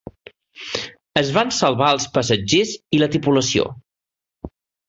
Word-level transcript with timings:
Es 1.21 1.29
van 1.35 1.53
salvar 1.59 1.91
els 1.97 2.09
passatgers 2.17 2.75
i 2.99 3.03
la 3.05 3.13
tripulació. 3.17 3.71